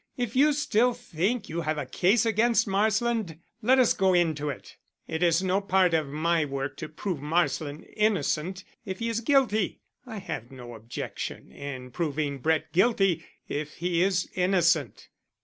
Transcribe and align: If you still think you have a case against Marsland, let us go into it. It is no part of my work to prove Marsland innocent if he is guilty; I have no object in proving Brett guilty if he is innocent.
If 0.17 0.35
you 0.35 0.51
still 0.53 0.93
think 0.95 1.47
you 1.47 1.61
have 1.61 1.77
a 1.77 1.85
case 1.85 2.25
against 2.25 2.65
Marsland, 2.67 3.37
let 3.61 3.77
us 3.77 3.93
go 3.93 4.15
into 4.15 4.49
it. 4.49 4.77
It 5.07 5.21
is 5.21 5.43
no 5.43 5.61
part 5.61 5.93
of 5.93 6.07
my 6.07 6.43
work 6.43 6.75
to 6.77 6.89
prove 6.89 7.21
Marsland 7.21 7.85
innocent 7.95 8.63
if 8.83 8.97
he 8.97 9.09
is 9.09 9.19
guilty; 9.19 9.79
I 10.07 10.17
have 10.17 10.49
no 10.51 10.73
object 10.73 11.29
in 11.29 11.91
proving 11.91 12.39
Brett 12.39 12.73
guilty 12.73 13.23
if 13.47 13.75
he 13.75 14.01
is 14.01 14.27
innocent. 14.33 15.09